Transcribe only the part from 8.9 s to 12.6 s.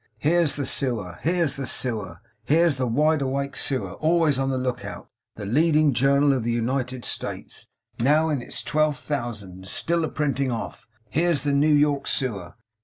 thousand, and still a printing off: Here's the New York Sewer!